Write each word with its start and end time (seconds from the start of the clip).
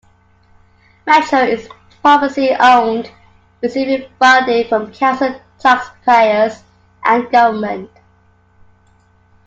Metro 1.05 1.37
is 1.41 1.69
publicly 2.01 2.55
owned, 2.55 3.11
receiving 3.61 4.09
funding 4.17 4.67
from 4.67 4.91
council 4.91 5.39
tax 5.59 5.91
payers 6.03 6.63
and 7.05 7.29
government. 7.29 7.91